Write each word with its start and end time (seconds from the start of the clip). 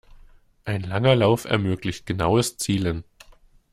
Ein 0.65 0.81
langer 0.81 1.13
Lauf 1.15 1.45
ermöglicht 1.45 2.07
genaues 2.07 2.57
Zielen. 2.57 3.03